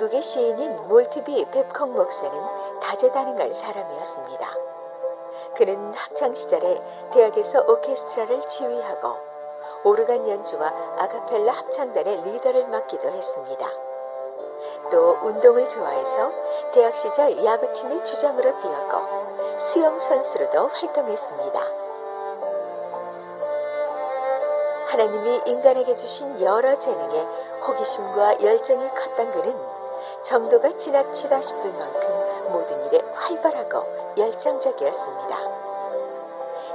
[0.00, 2.32] 미국의 시인인 몰트비 뱁콩 목사는
[2.80, 4.48] 다재다능한 사람이었습니다.
[5.56, 9.16] 그는 학창 시절에 대학에서 오케스트라를 지휘하고
[9.84, 13.66] 오르간 연주와 아카펠라 합창단의 리더를 맡기도 했습니다.
[14.90, 16.32] 또 운동을 좋아해서
[16.72, 21.60] 대학 시절 야구팀의 주장으로 뛰었고 수영 선수로도 활동했습니다.
[24.86, 27.20] 하나님이 인간에게 주신 여러 재능에
[27.66, 29.79] 호기심과 열정이 컸던 그는
[30.22, 35.60] 정도가 지나치다 싶을 만큼 모든 일에 활발하고 열정적이었습니다.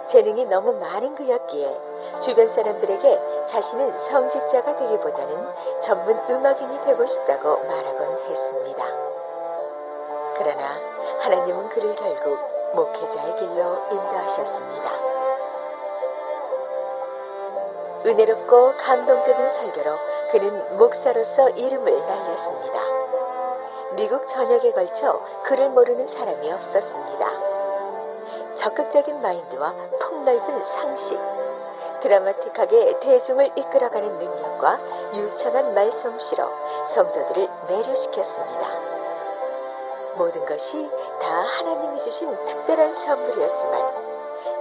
[0.07, 1.79] 재능이 너무 많은 그였기에
[2.21, 5.47] 주변 사람들에게 자신은 성직자가 되기보다는
[5.81, 8.85] 전문 음악인이 되고 싶다고 말하곤 했습니다.
[10.37, 10.79] 그러나
[11.19, 12.37] 하나님은 그를 결국
[12.73, 15.14] 목회자의 길로 인도하셨습니다.
[18.05, 19.97] 은혜롭고 감동적인 설교로
[20.31, 22.79] 그는 목사로서 이름을 날렸습니다.
[23.95, 27.55] 미국 전역에 걸쳐 그를 모르는 사람이 없었습니다.
[28.55, 31.19] 적극적인 마인드와 폭넓은 상식,
[32.01, 34.79] 드라마틱하게 대중을 이끌어가는 능력과
[35.15, 36.49] 유창한 말솜씨로
[36.93, 38.67] 성도들을 매료시켰습니다.
[40.17, 40.89] 모든 것이
[41.19, 44.05] 다 하나님이 주신 특별한 선물이었지만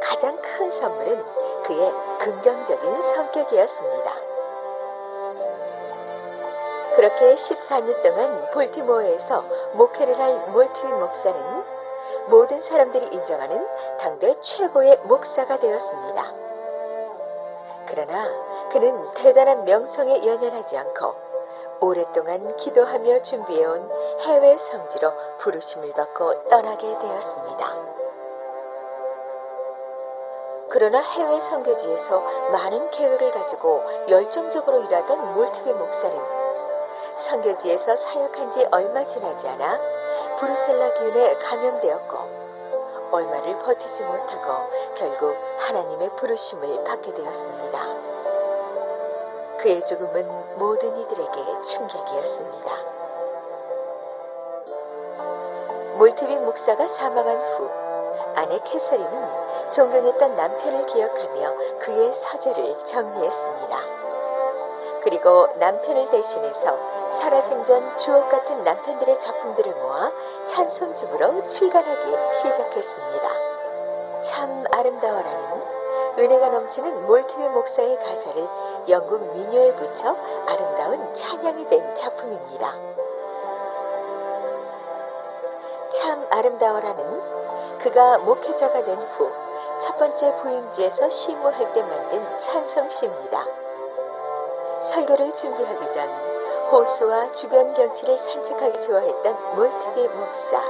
[0.01, 1.25] 가장 큰 선물은
[1.67, 4.13] 그의 긍정적인 성격이었습니다.
[6.97, 11.65] 그렇게 14년 동안 볼티모어에서 목회를 할 몰트위 목사는
[12.29, 13.67] 모든 사람들이 인정하는
[13.99, 16.33] 당대 최고의 목사가 되었습니다.
[17.87, 21.15] 그러나 그는 대단한 명성에 연연하지 않고
[21.81, 23.91] 오랫동안 기도하며 준비해온
[24.21, 28.04] 해외 성지로 부르심을 받고 떠나게 되었습니다.
[30.75, 36.21] 그러나 해외 선교지에서 많은 계획을 가지고 열정적으로 일하던 몰트베 목사는
[37.29, 39.79] 선교지에서 사역한 지 얼마 지나지 않아
[40.41, 42.19] 브루셀라 기운에 감염되었고
[43.13, 47.79] 얼마를 버티지 못하고 결국 하나님의 부르심을 받게 되었습니다.
[49.59, 52.73] 그의 죽음은 모든 이들에게 충격이었습니다.
[55.99, 57.84] 몰트비 목사가 사망한 후
[58.35, 63.79] 아내 캐서린은 존경했던 남편을 기억하며 그의 사제를 정리했습니다.
[65.03, 66.79] 그리고 남편을 대신해서
[67.21, 70.11] 살아생전 주옥 같은 남편들의 작품들을 모아
[70.47, 73.29] 찬송집으로 출간하기 시작했습니다.
[74.23, 75.63] 참 아름다워라는
[76.19, 78.49] 은혜가 넘치는 몰티메 목사의 가사를
[78.89, 80.17] 영국 민요에 붙여
[80.47, 82.73] 아름다운 찬양이 된 작품입니다.
[85.91, 89.45] 참 아름다워라는 그가 목회자가 된 후
[89.81, 93.45] 첫 번째 부임지에서 시무할 때 만든 찬성시입니다.
[94.95, 96.09] 설교를 준비하기 전
[96.71, 100.63] 호수와 주변 경치를 산책하기 좋아했던 몰티베 목사.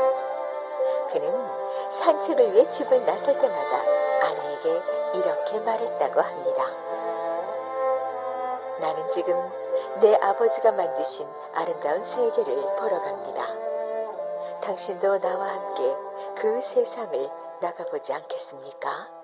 [1.12, 1.48] 그는
[2.02, 3.82] 산책을 위해 집을 나설 때마다
[4.22, 4.82] 아내에게
[5.14, 6.64] 이렇게 말했다고 합니다.
[8.80, 9.36] 나는 지금
[10.00, 13.73] 내 아버지가 만드신 아름다운 세계를 보러 갑니다.
[14.64, 15.94] 당신도 나와 함께
[16.40, 17.28] 그 세상을
[17.60, 19.23] 나가보지 않겠습니까?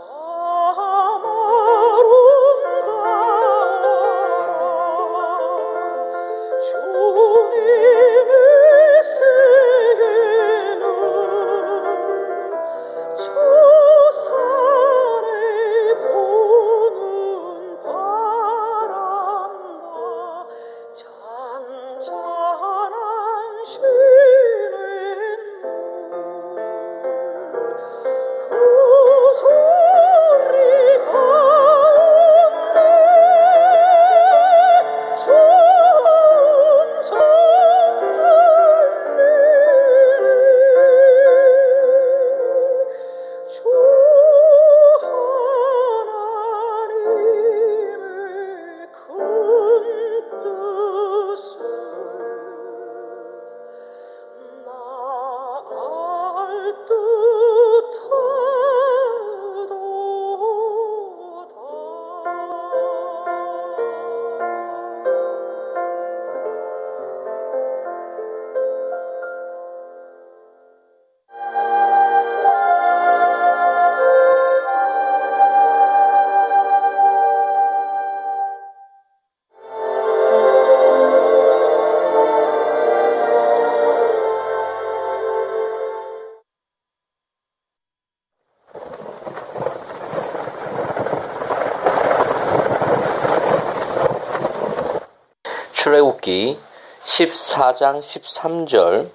[97.11, 99.09] 14장 13절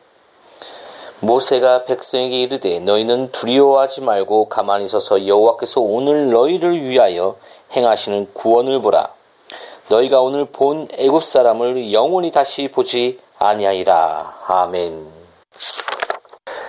[1.20, 7.36] 모세가 백성에게 이르되 너희는 두려워하지 말고 가만히 서서 여호와께서 오늘 너희를 위하여
[7.72, 9.08] 행하시는 구원을 보라.
[9.88, 14.40] 너희가 오늘 본 애굽 사람을 영원히 다시 보지 아니하리라.
[14.46, 15.06] 아멘.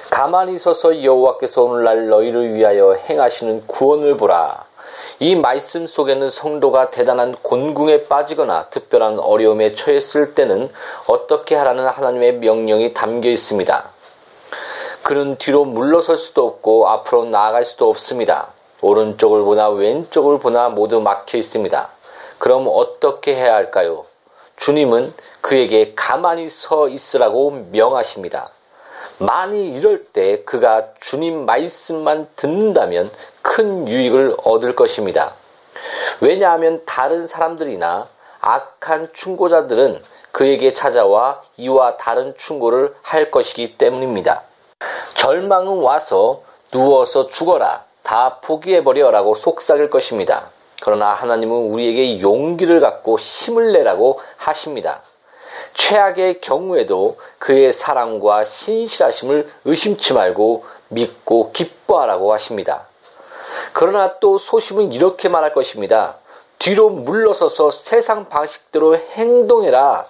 [0.09, 4.66] 가만히 서서 여호와께서 오늘날 너희를 위하여 행하시는 구원을 보라.
[5.19, 10.69] 이 말씀 속에는 성도가 대단한 곤궁에 빠지거나 특별한 어려움에 처했을 때는
[11.07, 13.89] 어떻게 하라는 하나님의 명령이 담겨 있습니다.
[15.01, 18.49] 그는 뒤로 물러설 수도 없고 앞으로 나아갈 수도 없습니다.
[18.81, 21.89] 오른쪽을 보나 왼쪽을 보나 모두 막혀 있습니다.
[22.37, 24.05] 그럼 어떻게 해야 할까요?
[24.57, 25.11] 주님은
[25.41, 28.51] 그에게 가만히 서 있으라고 명하십니다.
[29.17, 33.09] 만일 이럴 때 그가 주님 말씀만 듣는다면
[33.47, 35.31] 큰 유익을 얻을 것입니다.
[36.19, 38.05] 왜냐하면 다른 사람들이나
[38.41, 40.01] 악한 충고자들은
[40.33, 44.43] 그에게 찾아와 이와 다른 충고를 할 것이기 때문입니다.
[45.15, 46.41] 절망은 와서
[46.71, 47.85] 누워서 죽어라.
[48.03, 50.49] 다 포기해버려라고 속삭일 것입니다.
[50.81, 55.01] 그러나 하나님은 우리에게 용기를 갖고 힘을 내라고 하십니다.
[55.73, 62.86] 최악의 경우에도 그의 사랑과 신실하심을 의심치 말고 믿고 기뻐하라고 하십니다.
[63.73, 66.15] 그러나 또 소심은 이렇게 말할 것입니다.
[66.59, 70.05] 뒤로 물러서서 세상 방식대로 행동해라.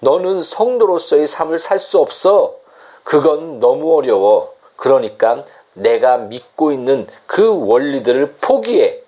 [0.00, 2.56] 너는 성도로서의 삶을 살 수 없어.
[3.04, 4.54] 그건 너무 어려워.
[4.76, 5.44] 그러니까
[5.74, 9.00] 내가 믿고 있는 그 원리들을 포기해.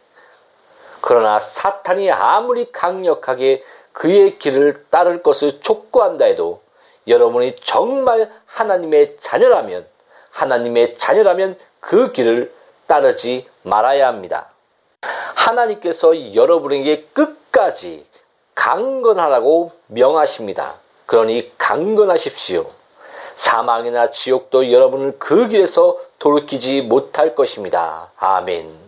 [1.00, 3.62] 그러나 사탄이 아무리 강력하게
[3.93, 6.61] 그의 길을 따를 것을 촉구한다 해도
[7.06, 9.86] 여러분이 정말 하나님의 자녀라면
[10.31, 12.53] 하나님의 자녀라면 그 길을
[12.86, 14.51] 따르지 말아야 합니다.
[15.35, 18.06] 하나님께서 여러분에게 끝까지
[18.55, 20.77] 강건하라고 명하십니다.
[21.06, 22.67] 그러니 강건하십시오.
[23.35, 28.13] 사망이나 지옥도 여러분을 그 길에서 돌이키지 못할 것입니다.
[28.17, 28.85] 아멘.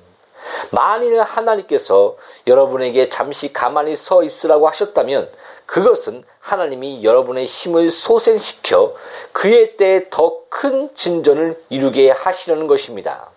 [0.71, 2.17] 만일 하나님께서
[2.47, 5.31] 여러분에게 잠시 가만히 서 있으라고 하셨다면
[5.67, 8.95] 그것은 하나님이 여러분의 힘을 소생시켜
[9.33, 13.29] 그의 때에 더 큰 진전을 이루게 하시려는 것입니다.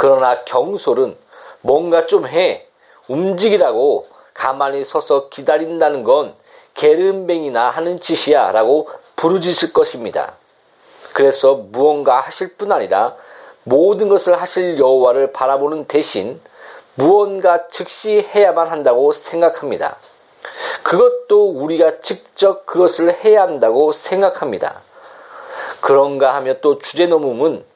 [0.00, 1.14] 그러나 경솔은
[1.60, 2.66] 뭔가 좀 해,
[3.08, 6.34] 움직이라고 가만히 서서 기다린다는 건
[6.72, 10.36] 게으름뱅이나 하는 짓이야 라고 부르짖을 것입니다.
[11.12, 13.14] 그래서 무언가 하실 뿐 아니라
[13.64, 16.40] 모든 것을 하실 여호와를 바라보는 대신
[16.94, 19.96] 무언가 즉시 해야만 한다고 생각합니다.
[20.82, 24.80] 그것도 우리가 직접 그것을 해야 한다고 생각합니다.
[25.82, 27.68] 그런가 하며 또 주제 넘음은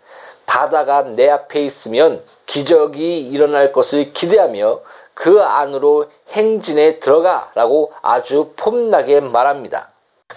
[0.46, 4.80] 바다가 내 앞에 있으면 기적이 일어날 것을 기대하며
[5.14, 9.88] 그 안으로 행진에 들어가라고 아주 폼나게 말합니다.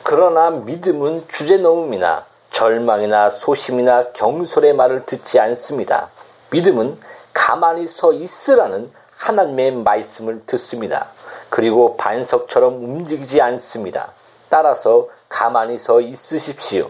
[0.04, 6.10] 그러나 믿음은 주제넘음이나 절망이나 소심이나 경솔의 말을 듣지 않습니다.
[6.52, 6.98] 믿음은
[7.34, 11.08] 가만히 서 있으라는 하나님의 말씀을 듣습니다.
[11.50, 14.12] 그리고 반석처럼 움직이지 않습니다.
[14.50, 16.90] 따라서 가만히 서 있으십시오.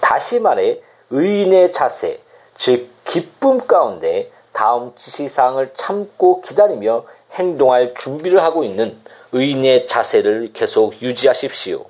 [0.00, 2.20] 다시 말해 의인의 자세,
[2.58, 8.98] 즉 기쁨 가운데 다음 지시사항을 참고 기다리며 행동할 준비를 하고 있는
[9.32, 11.84] 의인의 자세를 계속 유지하십시오.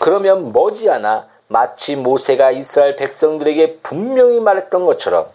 [0.00, 5.26] 그러면 머지않아 마치 모세가 이스라엘 백성들에게 분명히 말했던 것처럼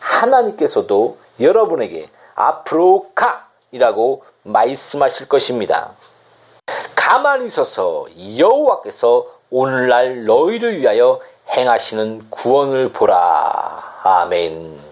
[0.00, 3.48] 하나님께서도 여러분에게 앞으로 가!
[3.70, 5.92] 이라고 말씀하실 것입니다.
[6.94, 8.06] 가만히 서서
[8.36, 13.91] 여호와께서 오늘날 너희를 위하여 행하시는 구원을 보라.
[14.04, 14.91] 아멘.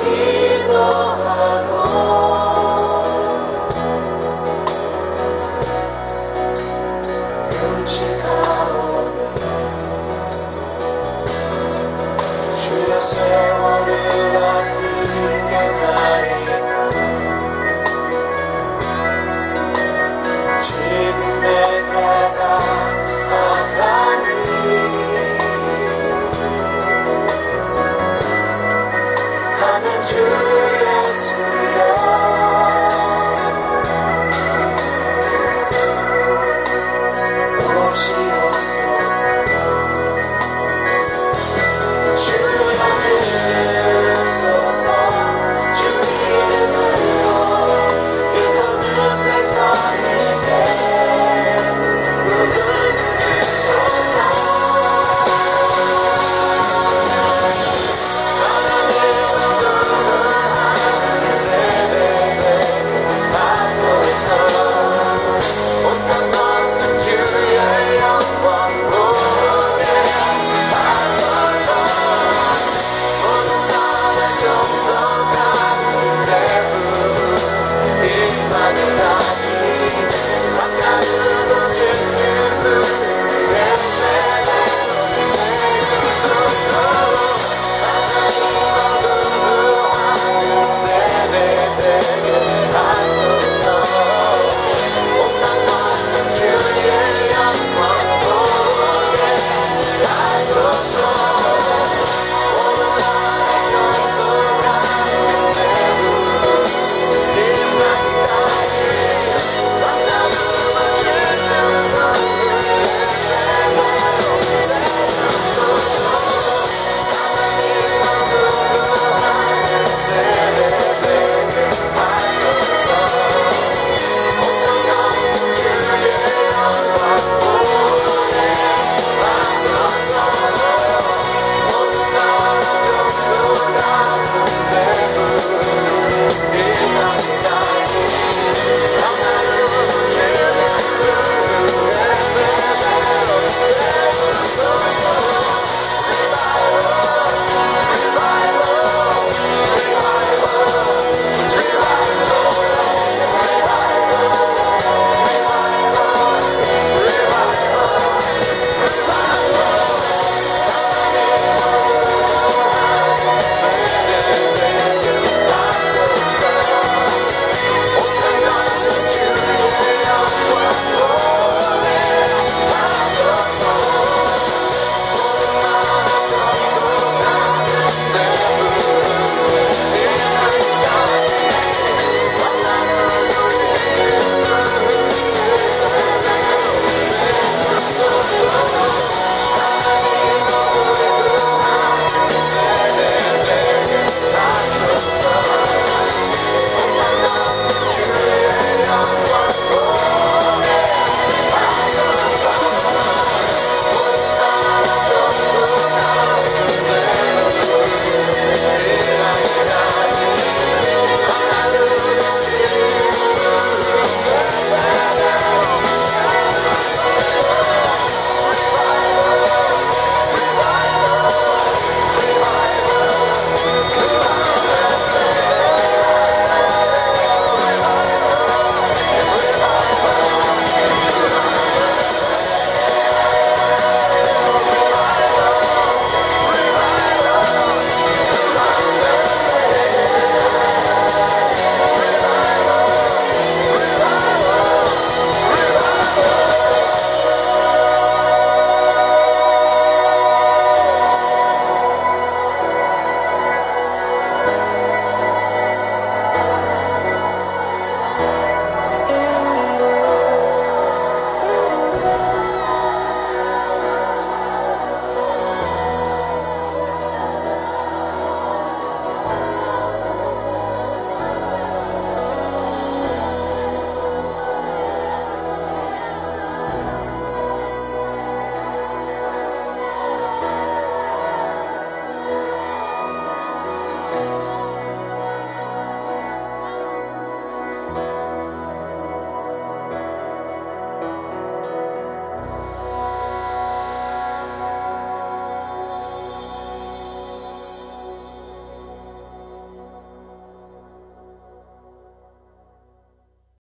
[0.00, 1.31] Elohim